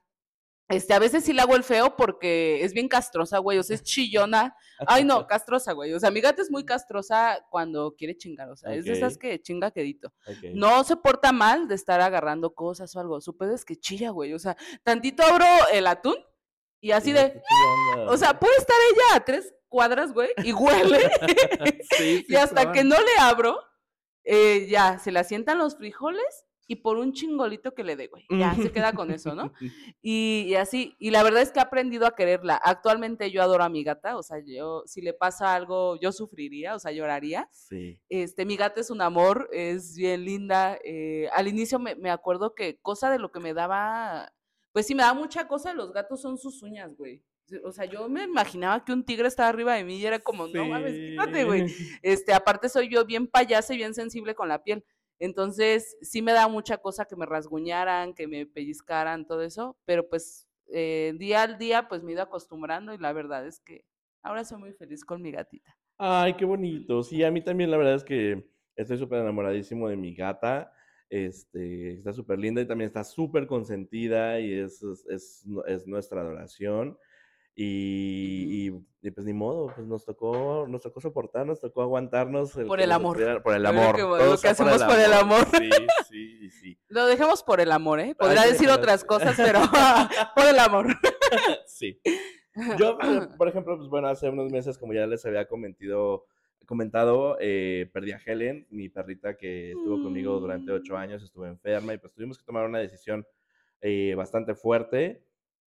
[0.71, 3.75] Este, a veces sí le hago el feo porque es bien castrosa, güey, o sea,
[3.75, 4.55] es chillona.
[4.87, 5.93] Ay, no, castrosa, güey.
[5.93, 9.17] O sea, mi gata es muy castrosa cuando quiere chingar, o sea, es de esas
[9.17, 10.13] que chinga quedito.
[10.53, 13.21] No se porta mal de estar agarrando cosas o algo.
[13.21, 14.33] Su pedo es que chilla, güey.
[14.33, 16.15] O sea, tantito abro el atún
[16.79, 17.41] y así de.
[18.07, 21.11] O sea, puede estar ella a tres cuadras, güey, y huele.
[22.27, 23.59] y hasta que no le abro,
[24.23, 28.25] eh, ya, se le asientan los frijoles y por un chingolito que le dé, güey.
[28.29, 29.51] Ya se queda con eso, ¿no?
[30.01, 32.55] Y, así, y la verdad es que he aprendido a quererla.
[32.63, 36.73] Actualmente yo adoro a mi gata, o sea, yo, si le pasa algo, yo sufriría,
[36.73, 37.49] o sea, lloraría.
[37.51, 37.99] Sí.
[38.07, 40.79] Este, mi gata es un amor, es bien linda.
[40.85, 44.31] Eh, al inicio me, me acuerdo que cosa de lo que me daba,
[44.71, 47.21] pues sí, me da mucha cosa, los gatos son sus uñas, güey.
[47.65, 50.47] O sea, yo me imaginaba que un tigre estaba arriba de mí y era como,
[50.47, 51.65] no mames, quítate, güey.
[52.01, 54.85] Este, aparte soy yo bien payasa y bien sensible con la piel.
[55.21, 60.09] Entonces, sí me da mucha cosa que me rasguñaran, que me pellizcaran, todo eso, pero
[60.09, 63.85] pues eh, día al día pues me he ido acostumbrando y la verdad es que
[64.23, 65.77] ahora soy muy feliz con mi gatita.
[65.99, 67.03] Ay, qué bonito.
[67.03, 70.73] Sí, a mí también la verdad es que estoy súper enamoradísimo de mi gata.
[71.07, 76.97] Este, está súper linda y también está súper consentida y es, es, es nuestra adoración.
[77.53, 82.53] Y, pues ni modo, pues nos tocó, nos tocó soportar, nos tocó aguantarnos.
[82.53, 83.17] por el amor.
[83.43, 83.99] por el amor.
[83.99, 85.47] lo que hacemos por el amor.
[85.57, 85.69] Sí,
[86.09, 86.77] sí, sí.
[86.87, 88.15] Lo dejemos por el amor, ¿eh?
[88.15, 89.59] Podría decir otras cosas, pero
[90.35, 90.87] por el amor.
[91.67, 91.99] sí.
[92.77, 92.97] Yo,
[93.37, 96.25] por ejemplo, pues bueno, hace unos meses, como ya les había comentado,
[96.65, 100.97] comentado eh, perdí a Helen, mi perrita que estuvo conmigo durante ocho mm.
[100.97, 103.25] años, estuvo enferma y pues tuvimos que tomar una decisión
[103.81, 105.23] eh, bastante fuerte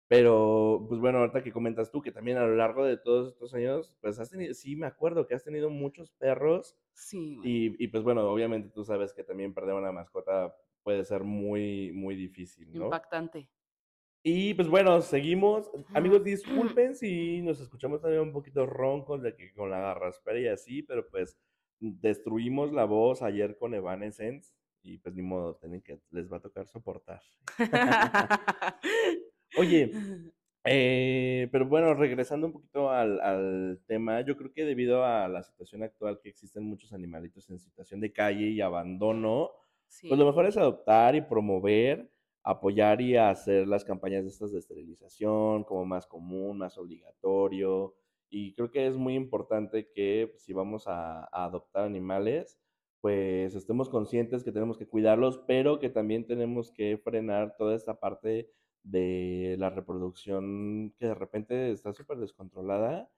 [0.07, 3.53] pero, pues bueno, ahorita que comentas tú que también a lo largo de todos estos
[3.53, 6.77] años, pues has tenido, sí me acuerdo que has tenido muchos perros.
[6.93, 7.39] Sí.
[7.43, 11.91] Y, y pues bueno, obviamente tú sabes que también perder una mascota puede ser muy,
[11.93, 12.85] muy difícil, ¿no?
[12.85, 13.49] Impactante.
[14.21, 15.69] Y pues bueno, seguimos.
[15.93, 20.47] Amigos, disculpen si nos escuchamos también un poquito roncos de que con la garraspera y
[20.47, 21.37] así, pero pues
[21.79, 26.41] destruimos la voz ayer con Evanescence y pues ni modo, tienen que, les va a
[26.41, 27.21] tocar soportar.
[29.57, 29.91] Oye,
[30.65, 35.83] eh, pero bueno, regresando un poquito al, tema, yo creo que debido a la situación
[35.83, 39.51] actual que existen muchos animalitos en situación de calle y abandono,
[40.01, 42.11] pues lo mejor es adoptar y promover,
[42.43, 47.95] apoyar y hacer las campañas de estas de esterilización como más común, más obligatorio.
[48.29, 52.59] Y creo que es muy importante que pues, si vamos a adoptar animales,
[53.05, 57.99] pues estemos conscientes que tenemos que cuidarlos, pero que también tenemos que frenar toda esta
[57.99, 58.49] parte
[58.85, 63.09] de la reproducción que de repente está súper descontrolada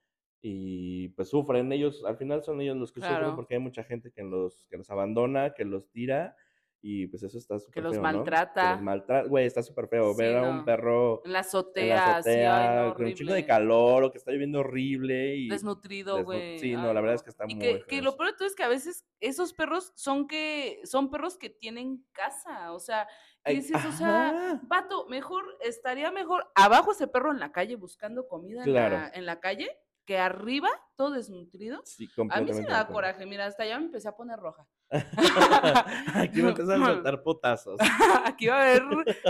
[0.41, 4.11] y pues sufren ellos, al final son ellos los que sufren porque hay mucha gente
[4.11, 6.35] que los, que los abandona, que los tira
[6.81, 7.91] y pues eso está súper feo.
[7.91, 8.61] Que los maltrata.
[8.61, 9.27] Que los maltrata.
[9.27, 10.15] Güey, está súper feo.
[10.15, 11.21] Ver a un perro.
[11.25, 12.93] En la azotea.
[12.95, 15.35] con un chingo de calor o que está lloviendo horrible.
[15.35, 16.59] Y Desnutrido, güey.
[16.59, 17.63] sí, no, la verdad es que está y muy.
[17.63, 20.79] Que, que lo peor de todo es que a veces esos perros son que.
[20.83, 22.71] Son perros que tienen casa.
[22.71, 23.07] O sea,
[23.55, 28.63] dices, o sea, vato, mejor, estaría mejor abajo ese perro en la calle buscando comida
[28.63, 29.69] en, la, en la calle
[30.07, 31.81] que arriba, todo desnutrido.
[31.83, 34.65] Sí, a mí sí me da coraje, mira, hasta ya me empecé a poner roja.
[36.15, 37.77] aquí me empiezan a soltar potazos.
[38.25, 38.83] aquí, va a haber,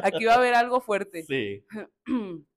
[0.04, 1.24] aquí va a haber algo fuerte.
[1.24, 1.66] Sí.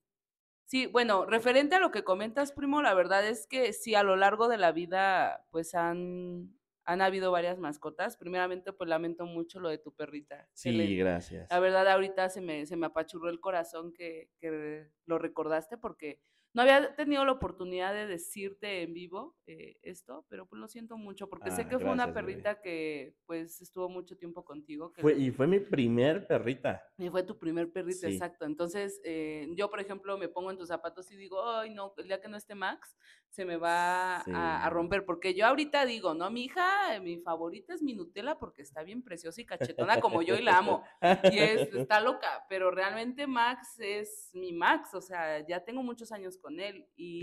[0.67, 4.15] Sí, bueno, referente a lo que comentas, primo, la verdad es que sí, a lo
[4.15, 6.60] largo de la vida, pues han,
[6.91, 8.17] han habido varias mascotas.
[8.17, 10.49] Primeramente, pues lamento mucho lo de tu perrita.
[10.55, 11.47] Sí, gracias.
[11.49, 16.21] La verdad, ahorita se me, se me apachurró el corazón que, que lo recordaste porque
[16.53, 20.97] no había tenido la oportunidad de decirte en vivo eh, esto, pero pues lo siento
[20.97, 24.93] mucho porque sé ah, que fue una perrita que pues estuvo mucho tiempo contigo.
[24.97, 26.83] fue, y fue mi primer perrita.
[26.99, 28.45] Y fue tu primer perrita, exacto.
[28.45, 32.09] Entonces, eh, yo, por ejemplo, me pongo en tus zapatos y digo, ay, no, el
[32.09, 32.97] día que no esté Max,
[33.29, 35.05] se me va a, romper.
[35.05, 39.03] Porque yo ahorita digo, no, mi hija, mi favorita es mi Nutella porque está bien
[39.03, 40.83] preciosa y cachetona como yo y la amo.
[41.31, 46.13] Y es, está loca, pero realmente Max es mi Max, o sea, ya tengo muchos
[46.13, 46.89] años con él.
[46.97, 47.23] Y,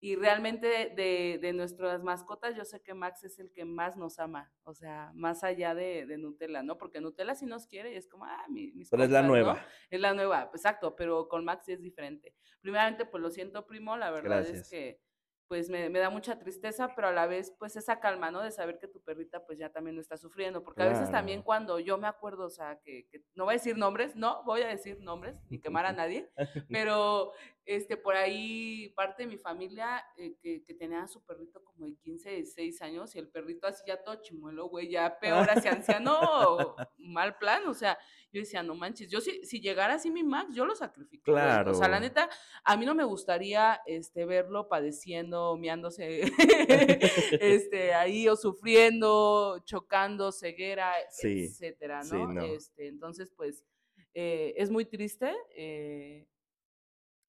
[0.00, 4.18] y realmente de, de, nuestras mascotas, yo sé que Max es el que más nos
[4.18, 6.76] ama, o sea, más allá de, de Nutella, ¿no?
[6.76, 9.64] Porque Nutella sí nos quiere y es como, ah, mi, mis Pero es la nueva.
[9.90, 12.34] Es la nueva, exacto, pero con Max es diferente.
[12.60, 15.00] Primeramente, pues lo siento, primo, la verdad es que
[15.48, 18.42] pues me, da mucha tristeza, pero a la vez, pues esa calma, ¿no?
[18.42, 21.42] De saber que tu perrita, pues ya también no está sufriendo, porque a veces también
[21.42, 24.62] cuando yo me acuerdo, o sea, que, que, no voy a decir nombres, no voy
[24.62, 26.28] a decir nombres, ni quemar a nadie,
[26.70, 27.32] pero
[27.64, 31.86] este, por ahí parte de mi familia eh, que, que, tenía a su perrito como
[31.86, 35.68] de 15, 16 años y el perrito así ya todo chimuelo, güey, ya peor, así
[35.68, 37.98] anciano, mal plan, o sea,
[38.36, 41.24] yo decía, no manches, yo si, si llegara así mi Max, yo lo sacrifico.
[41.24, 41.70] Claro.
[41.70, 42.28] O sea, la neta,
[42.64, 46.20] a mí no me gustaría este, verlo padeciendo, miándose,
[47.40, 52.42] este, ahí o sufriendo, chocando, ceguera, etcétera, ¿no?
[52.42, 53.64] Este, entonces, pues,
[54.12, 55.34] eh, es muy triste.
[55.56, 56.28] Eh,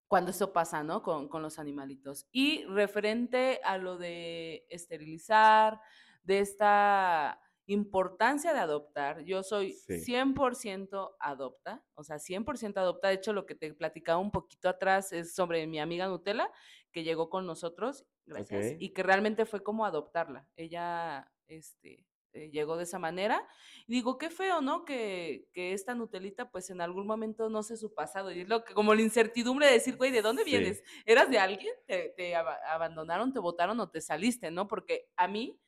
[0.09, 1.03] cuando eso pasa, ¿no?
[1.03, 2.27] Con, con, los animalitos.
[2.31, 5.79] Y referente a lo de esterilizar,
[6.23, 9.23] de esta importancia de adoptar.
[9.23, 13.09] Yo soy 100% adopta, o sea, 100% adopta.
[13.09, 16.49] De hecho, lo que te platicaba un poquito atrás es sobre mi amiga Nutella,
[16.91, 20.47] que llegó con nosotros, gracias, y que realmente fue como adoptarla.
[20.55, 23.45] Ella, este, eh, llegó de esa manera.
[23.85, 24.85] Y digo, qué feo, ¿no?
[24.85, 28.31] Que, que, esta Nutelita, pues en algún momento no sé su pasado.
[28.31, 30.83] Y es lo que, como la incertidumbre de decir, güey, ¿de dónde vienes?
[31.05, 31.73] ¿Eras de alguien?
[31.85, 34.67] ¿Te, te abandonaron, te votaron o te saliste, no?
[34.67, 35.59] Porque a mí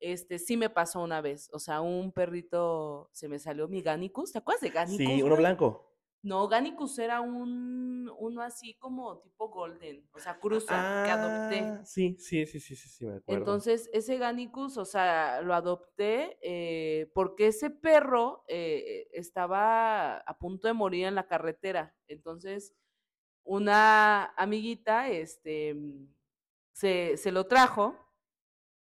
[0.00, 4.32] este, sí me pasó una vez, o sea, un perrito se me salió mi Ganicus,
[4.32, 5.06] ¿te acuerdas de Ganicus?
[5.06, 5.86] Sí, uno blanco.
[6.22, 11.60] No, Ganicus era un, uno así como tipo golden, o sea, cruza, que adopté.
[11.60, 13.42] Ah, sí, sí, sí, sí, sí, sí, me acuerdo.
[13.42, 20.66] Entonces, ese Ganicus, o sea, lo adopté eh, porque ese perro eh, estaba a punto
[20.66, 21.94] de morir en la carretera.
[22.08, 22.74] Entonces,
[23.44, 25.76] una amiguita, este,
[26.72, 28.05] se, se lo trajo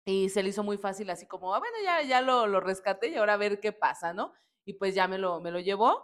[0.04, 3.08] y se le hizo muy fácil, así como, ah, bueno, ya, ya lo, lo, rescaté
[3.08, 4.32] y ahora a ver qué pasa, ¿no?
[4.64, 6.02] Y pues ya me lo, me lo llevó.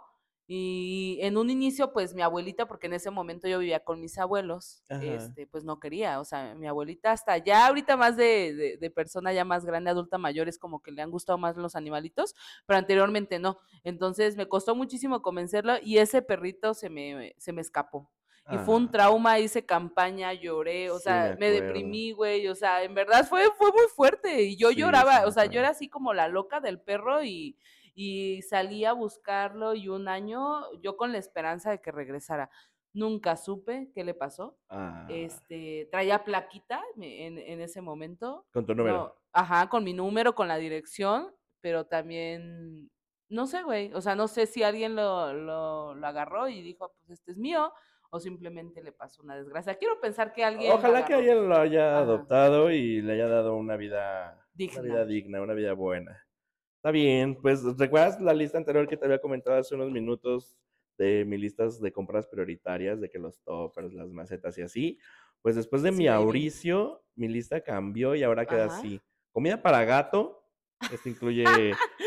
[0.53, 4.17] Y en un inicio, pues mi abuelita, porque en ese momento yo vivía con mis
[4.17, 8.89] abuelos, este, pues no quería, o sea, mi abuelita hasta ya ahorita más de, de,
[8.89, 12.35] persona ya más grande, adulta mayor, es como que le han gustado más los animalitos,
[12.65, 13.59] pero anteriormente no.
[13.85, 18.11] Entonces me costó muchísimo convencerlo y ese perrito se me, se me escapó.
[18.49, 22.93] Y fue un trauma, hice campaña, lloré, o sea, me, deprimí, güey, o sea, en
[22.93, 26.27] verdad fue, fue muy fuerte y yo lloraba, o sea, yo era así como la
[26.27, 27.55] loca del perro y,
[27.93, 32.49] y salí a buscarlo y un año yo con la esperanza de que regresara.
[32.93, 34.57] Nunca supe qué le pasó.
[34.69, 35.07] Ah.
[35.09, 38.45] Este, traía plaquita en, en, ese momento.
[38.51, 39.15] Con tu número.
[39.31, 42.91] ajá, con mi número, con la dirección, pero también,
[43.29, 46.93] no sé, güey, o sea, no sé si alguien lo, lo, lo agarró y dijo,
[46.97, 47.71] pues este es mío,
[48.11, 49.75] o simplemente le pasó una desgracia.
[49.75, 50.73] Quiero pensar que alguien...
[50.73, 54.81] Ojalá que alguien lo haya adoptado y le haya dado una vida digna.
[54.81, 56.27] una vida digna, una vida buena.
[56.75, 60.57] Está bien, pues ¿recuerdas la lista anterior que te había comentado hace unos minutos
[60.97, 64.99] de mis listas de compras prioritarias, de que los toppers, las macetas y así?
[65.41, 69.01] Pues después de mi Mauricio, mi lista cambió y ahora queda así.
[69.31, 70.43] Comida para gato,
[70.91, 71.45] esto incluye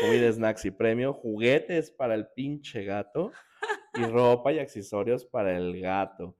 [0.01, 3.31] comida, snacks y premio, juguetes para el pinche gato,
[3.97, 6.35] y ropa y accesorios para el gato.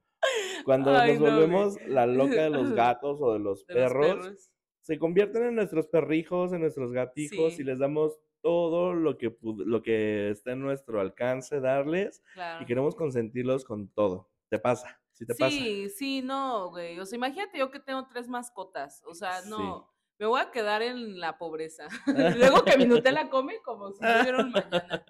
[0.64, 5.54] Cuando nos volvemos la loca de los gatos o de los, perros, se convierten en
[5.54, 10.60] nuestros perrijos, en nuestros gatijos y les damos todo lo que, lo que está en
[10.60, 12.22] nuestro alcance darles
[12.60, 14.28] y queremos consentirlos con todo.
[14.48, 15.00] ¿Te pasa?
[15.12, 15.50] ¿Sí te pasa?
[15.50, 17.00] Sí, sí, no, güey.
[17.00, 19.02] O sea, imagínate yo que tengo tres mascotas.
[19.06, 21.88] O sea, no, me voy a quedar en la pobreza.
[22.36, 25.04] Luego que mi Nutella come como si tuviera un mañana.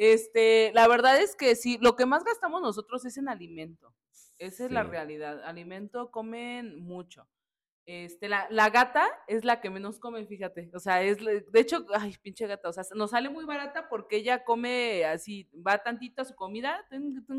[0.00, 3.94] Este, la verdad es que sí, lo que más gastamos nosotros es en alimento.
[4.38, 5.44] Esa es la realidad.
[5.44, 7.28] Alimento comen mucho.
[7.84, 10.70] Este, la, la, gata es la que menos come, fíjate.
[10.72, 14.16] O sea, es, de hecho, ay, pinche gata, o sea, nos sale muy barata porque
[14.16, 16.82] ella come así, va tantito a su comida,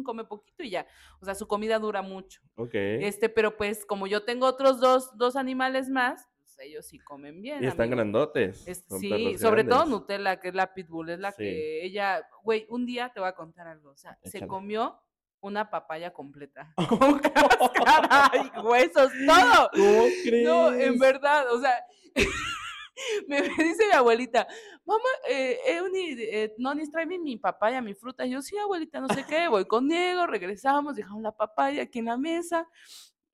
[0.06, 0.86] come poquito y ya.
[1.19, 2.43] O sea, su comida dura mucho.
[2.58, 2.76] Ok.
[2.76, 6.30] Este, pero pues, como yo tengo otros dos, dos animales más,
[6.63, 7.63] ellos sí comen bien.
[7.63, 8.65] Y están grandotes.
[9.00, 13.12] sí, sobre todo Nutella, que es la pitbull, es la que ella, güey, un día
[13.13, 15.00] te voy a contar algo, o sea, se comió
[15.41, 16.74] una papaya completa.
[16.89, 19.69] Con cáscara y huesos, todo.
[19.74, 20.47] ¿Cómo crees?
[20.47, 21.84] No, en verdad, o sea,
[23.28, 24.47] me dice mi abuelita,
[24.86, 28.26] mamá, eh, Euni, eh, no, ni tráeme mi papaya, mi fruta.
[28.26, 32.06] yo, sí, abuelita, no sé qué, voy con Diego, regresamos, dejamos la papaya aquí en
[32.06, 32.67] la mesa.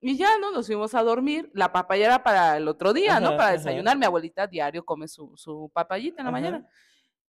[0.08, 0.52] Y ya, ¿no?
[0.52, 1.52] Nos fuimos a dormir.
[1.54, 3.36] La papaya era para el otro día, ¿no?
[3.36, 3.98] Para desayunar.
[3.98, 6.67] Mi abuelita diario come su, su papayita en la mañana.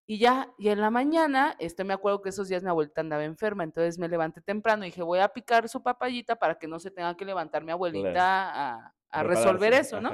[0.07, 3.25] Y ya, y en la mañana, este, me acuerdo que esos días mi abuelita andaba
[3.25, 6.79] enferma, entonces me levanté temprano y dije, voy a picar su papayita para que no
[6.79, 10.13] se tenga que levantar mi abuelita a, a resolver eso, ¿no?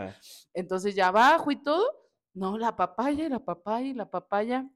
[0.54, 1.86] Entonces ya bajo y todo.
[2.32, 4.66] No, la papaya, la papaya, la papaya.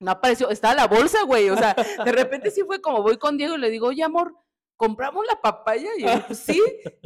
[0.00, 1.48] No apareció, estaba la bolsa, güey.
[1.48, 1.74] O sea,
[2.04, 4.36] de repente sí fue como voy con Diego y le digo, oye, amor,
[4.76, 6.62] compramos la papaya y yo, pues sí,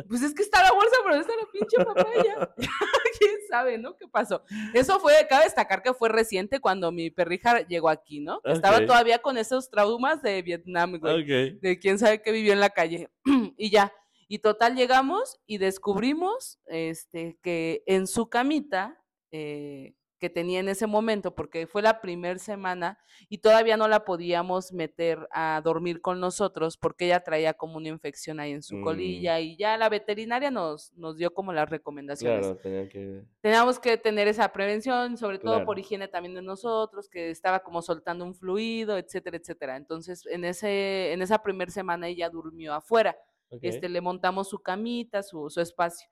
[0.08, 2.54] pues es que está la bolsa, pero está la pinche papaya.
[3.18, 3.96] ¿Quién sabe, no?
[3.96, 4.42] ¿Qué pasó?
[4.74, 8.40] Eso fue, cabe destacar que fue reciente cuando mi perrija llegó aquí, ¿no?
[8.44, 11.24] Estaba todavía con esos traumas de Vietnam, güey.
[11.58, 13.10] De quién sabe qué vivió en la calle.
[13.56, 13.92] y ya.
[14.30, 20.86] Y total llegamos y descubrimos este, que en su camita eh, que tenía en ese
[20.86, 22.98] momento, porque fue la primera semana
[23.28, 27.88] y todavía no la podíamos meter a dormir con nosotros porque ella traía como una
[27.88, 28.82] infección ahí en su mm.
[28.82, 32.46] colilla y ya la veterinaria nos, nos dio como las recomendaciones.
[32.46, 33.22] Claro, tenía que...
[33.40, 37.82] Teníamos que tener esa prevención, sobre todo por higiene también de nosotros, que estaba como
[37.82, 39.76] soltando un fluido, etcétera, etcétera.
[39.76, 43.16] Entonces, en, ese, en esa primera semana ella durmió afuera.
[43.62, 46.08] Este, le montamos su camita, su, su espacio.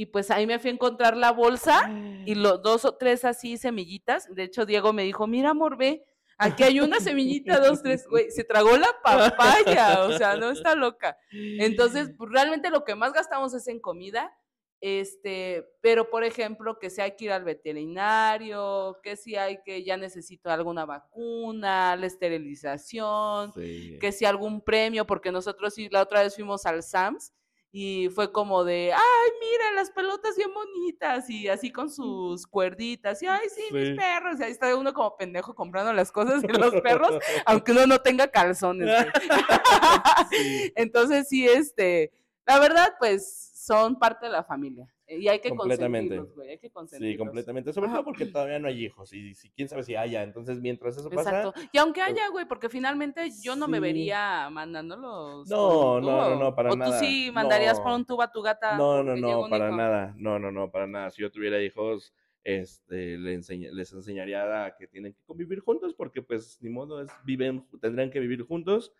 [0.00, 1.90] Y pues ahí me fui a encontrar la bolsa
[2.24, 4.34] y los dos o tres así semillitas.
[4.34, 6.06] De hecho, Diego me dijo, mira, amor, ve,
[6.38, 10.74] aquí hay una semillita, dos, tres, güey, se tragó la papaya, o sea, no está
[10.74, 11.18] loca.
[11.30, 14.32] Entonces, pues, realmente lo que más gastamos es en comida,
[14.80, 19.84] este, pero por ejemplo, que si hay que ir al veterinario, que si hay que
[19.84, 26.36] ya necesito alguna vacuna, la esterilización, que si algún premio, porque nosotros la otra vez
[26.36, 27.34] fuimos al SAMS
[27.72, 33.22] y fue como de, ay, mira, las pelotas bien bonitas y así con sus cuerditas
[33.22, 36.48] y, ay, sí, mis perros, y ahí está uno como pendejo comprando las cosas y
[36.48, 37.12] los perros,
[37.46, 38.90] aunque uno no tenga calzones.
[40.74, 42.12] Entonces sí, este,
[42.44, 44.92] la verdad, pues son parte de la familia.
[45.10, 47.12] Y hay que consentirlos, güey, hay que consentirlos.
[47.12, 47.72] Sí, completamente.
[47.72, 50.22] Sobre todo porque todavía no hay hijos y, si quién sabe si haya.
[50.22, 51.30] Entonces, mientras eso pasa...
[51.30, 51.60] Exacto.
[51.72, 55.48] Y aunque pues haya, güey, porque finalmente yo no me vería mandándolos.
[55.48, 56.90] No, no, no, no, para nada.
[56.90, 58.76] O tú sí mandarías por un tubo a tu gata.
[58.76, 60.14] No, no, no, para nada.
[60.16, 61.10] No, no, no, para nada.
[61.10, 66.22] Si yo tuviera hijos, este, les, les enseñaría a que tienen que convivir juntos porque,
[66.22, 68.92] pues, ni modo, es, viven, tendrán que vivir juntos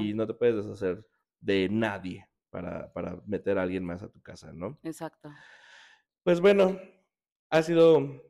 [0.00, 1.04] y no te puedes deshacer
[1.40, 4.78] de nadie para, para meter a alguien más a tu casa, ¿no?
[4.84, 5.30] Exacto.
[6.22, 6.78] Pues bueno,
[7.50, 8.22] ha sido,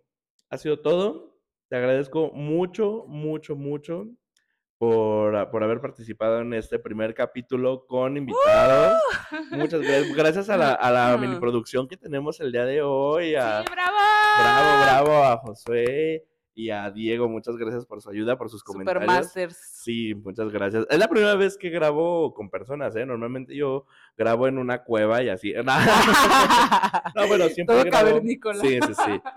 [0.49, 1.43] ha sido todo.
[1.69, 4.07] Te agradezco mucho, mucho, mucho
[4.79, 9.03] por, por, haber participado en este primer capítulo con invitados.
[9.51, 10.17] Muchas gracias.
[10.17, 13.35] Gracias a la, a la mini producción que tenemos el día de hoy.
[13.35, 13.97] A, ¡Sí, bravo!
[14.39, 16.25] Bravo, bravo a Josué,
[16.55, 19.03] y a Diego, muchas gracias por su ayuda, por sus comentarios.
[19.03, 19.57] Supermasters.
[19.57, 20.87] Sí, muchas gracias.
[20.91, 23.07] Es la primera vez que grabo con personas, ¿eh?
[23.07, 23.87] Normalmente yo
[24.17, 25.53] grabo en una cueva y así.
[27.15, 28.21] no, bueno, siempre Todo grabo.
[28.61, 29.21] Sí, sí, sí.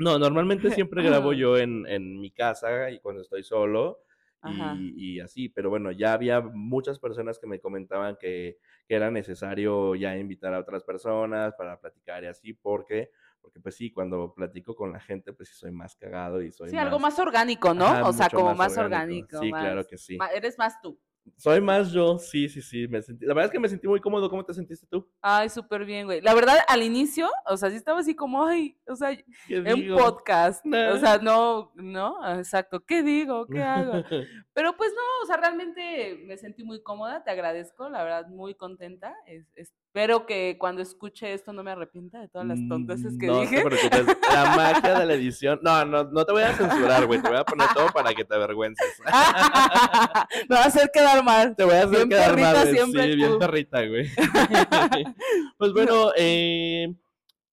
[0.00, 4.00] No, normalmente siempre grabo yo en, en mi casa y cuando estoy solo.
[4.78, 8.56] Y, y, así, pero bueno, ya había muchas personas que me comentaban que,
[8.88, 13.10] que, era necesario ya invitar a otras personas para platicar y así, porque
[13.40, 16.70] porque pues sí, cuando platico con la gente, pues sí soy más cagado y soy
[16.70, 18.06] Sí, algo más orgánico, ¿no?
[18.06, 19.40] o sea, como más, orgánico.
[19.40, 20.18] Sí, claro que sí.
[20.34, 20.98] Eres más tú.
[21.36, 22.88] Soy más yo, sí, sí, sí.
[22.88, 24.28] Me sentí, la verdad es que me sentí muy cómodo.
[24.28, 25.08] ¿Cómo te sentiste tú?
[25.20, 26.20] Ay, súper bien, güey.
[26.20, 29.16] La verdad, al inicio, o sea, sí estaba así como, ay, o sea,
[29.48, 30.64] en podcast.
[30.66, 32.84] O sea, no, no, exacto.
[32.84, 33.46] ¿Qué digo?
[33.46, 33.92] ¿Qué hago?
[34.52, 37.22] Pero pues no, o sea, realmente me sentí muy cómoda.
[37.24, 39.14] Te agradezco, la verdad, muy contenta.
[39.26, 43.40] Es, espero que cuando escuche esto no me arrepienta de todas las tonteces que no
[43.40, 43.64] dije.
[43.64, 43.70] No
[44.32, 45.58] La magia de la edición.
[45.62, 47.20] No, no, no te voy a censurar, güey.
[47.20, 48.86] Te voy a poner todo para que te avergüences.
[50.48, 51.56] me va a hacer quedar mal.
[51.56, 52.68] Te voy a hacer bien quedar mal.
[52.68, 54.08] Siempre sí, bien perrita, güey.
[55.58, 56.94] pues bueno, eh,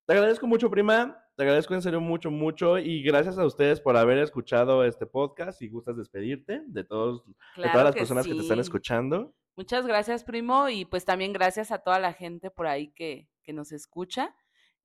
[0.05, 1.17] te agradezco mucho, prima.
[1.37, 2.79] Te agradezco en serio mucho, mucho.
[2.79, 5.59] Y gracias a ustedes por haber escuchado este podcast.
[5.59, 7.23] Si gustas despedirte de, todos,
[7.55, 9.35] de todas las personas que te están escuchando.
[9.55, 10.67] Muchas gracias, primo.
[10.67, 14.35] Y pues también gracias a toda la gente por ahí que, que nos escucha.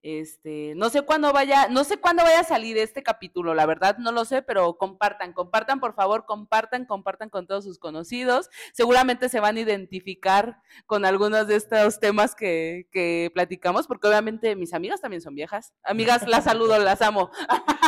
[0.02, 3.98] Este, no sé cuándo vaya, no sé cuándo vaya a salir este capítulo, la verdad
[3.98, 8.50] no lo sé, pero compartan, compartan por favor, compartan, compartan con todos sus conocidos.
[8.72, 14.56] Seguramente se van a identificar con algunos de estos temas que, que platicamos, porque obviamente
[14.56, 15.72] mis amigas también son viejas.
[15.84, 17.30] Amigas, las saludo, las amo.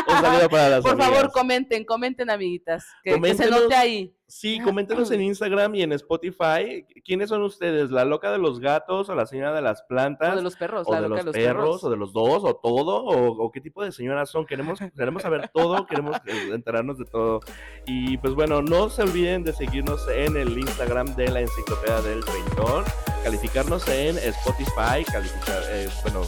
[0.06, 4.16] Un saludo para las Por favor, comenten, comenten, amiguitas, que, que se note ahí.
[4.26, 6.86] Sí, coméntenos en Instagram y en Spotify.
[7.04, 7.90] ¿Quiénes son ustedes?
[7.90, 10.32] ¿La loca de los gatos o la señora de las plantas?
[10.32, 13.52] O de los perros, o de los, perros, o de los dos, o todo, o,
[13.52, 14.46] qué tipo de señoras son.
[14.46, 17.40] Queremos, queremos saber todo, queremos enterarnos de todo.
[17.86, 22.24] Y pues bueno, no se olviden de seguirnos en el Instagram de la Enciclopedia del
[22.24, 22.84] Treintón,
[23.24, 26.22] calificarnos en Spotify, calificar, eh, bueno,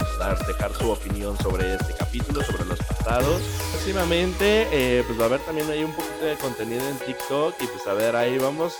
[0.47, 3.41] dejar su opinión sobre este capítulo, sobre los pasados.
[3.71, 7.67] Próximamente, eh, pues va a haber también ahí un poquito de contenido en TikTok y
[7.67, 8.73] pues a ver, ahí vamos.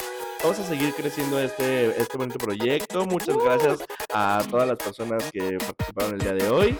[0.44, 3.06] Vamos a seguir creciendo este, este bonito proyecto.
[3.06, 3.80] Muchas gracias
[4.14, 6.78] a todas las personas que participaron el día de hoy.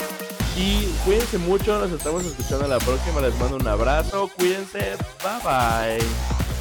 [0.56, 3.22] Y cuídense mucho, nos estamos escuchando la próxima.
[3.22, 4.30] Les mando un abrazo.
[4.38, 4.96] Cuídense.
[5.24, 6.57] Bye bye.